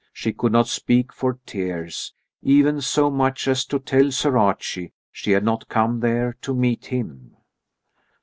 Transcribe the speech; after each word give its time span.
She 0.11 0.33
could 0.33 0.51
not 0.51 0.67
speak 0.67 1.13
for 1.13 1.37
tears, 1.45 2.15
even 2.41 2.81
so 2.81 3.11
much 3.11 3.47
as 3.47 3.65
to 3.65 3.77
tell 3.77 4.09
Sir 4.11 4.35
Archie 4.35 4.93
she 5.11 5.29
had 5.29 5.43
not 5.43 5.69
come 5.69 5.99
there 5.99 6.35
to 6.41 6.55
meet 6.55 6.87
him. 6.87 7.37